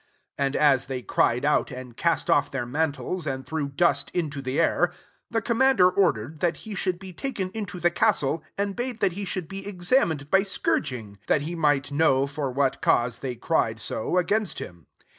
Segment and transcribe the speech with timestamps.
[0.37, 4.41] 23 And as they cried out, apd cast off their mantles, and threw dust into
[4.41, 4.95] the air; 24
[5.29, 9.11] the commander or* dered that he should be taken into the castle, and bade that
[9.11, 13.79] he should be examined by scourging; that he might know for what cause they cried
[13.79, 14.87] so against him.